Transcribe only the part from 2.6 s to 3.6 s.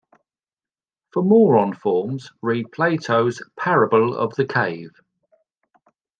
Plato's